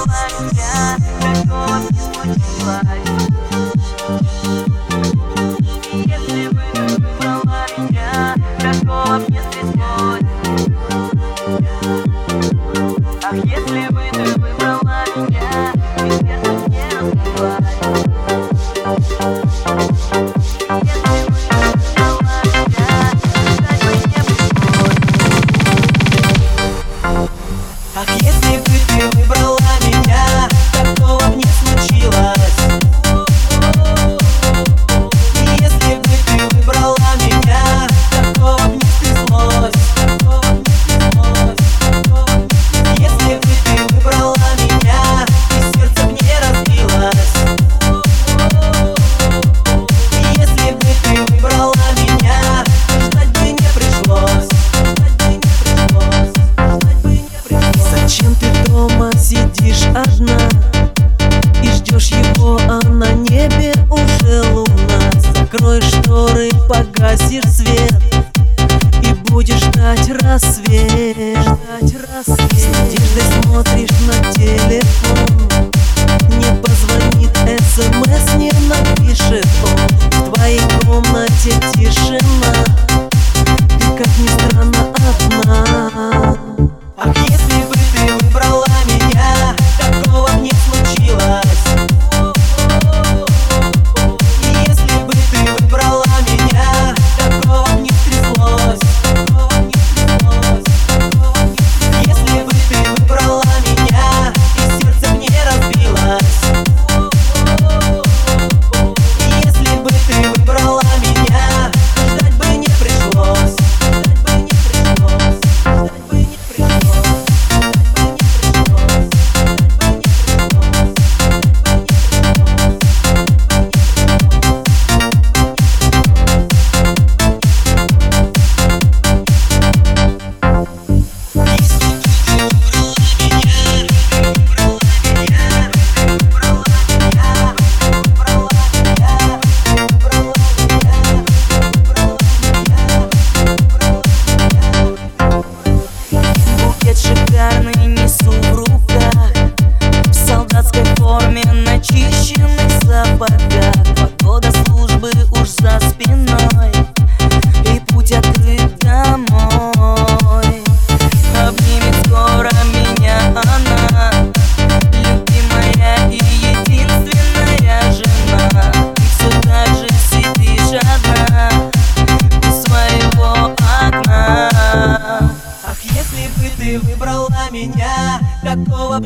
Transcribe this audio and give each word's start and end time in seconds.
сказала 0.00 0.50
я, 0.52 0.96
такого 1.20 1.78
не 1.78 2.34
плачь. 2.60 3.39
сердце 67.16 67.64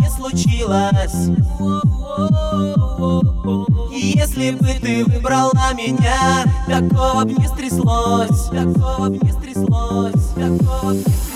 не 0.00 0.10
случилось 0.10 1.30
Если 3.92 4.50
бы 4.52 4.68
ты 4.80 5.04
выбрала 5.04 5.74
меня 5.74 6.44
Такого 6.66 7.24
б 7.24 7.34
не 7.38 7.46
стряслось 7.48 8.48
Такого 8.48 9.08
б 9.08 9.18
не 9.22 9.32
стряслось 9.32 10.26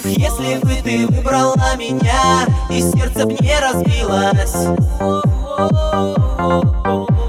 если 0.04 0.58
бы 0.60 0.74
ты 0.82 1.06
выбрала 1.06 1.76
меня, 1.78 2.46
и 2.70 2.80
сердце 2.80 3.26
б 3.26 3.36
не 3.40 3.58
разбилось. 3.58 4.54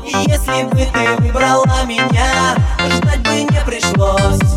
Если 0.06 0.64
бы 0.64 0.86
ты 0.92 1.22
выбрала 1.22 1.86
меня, 1.86 2.56
ждать 2.90 3.22
бы 3.24 3.44
не 3.44 3.66
пришлось. 3.66 4.51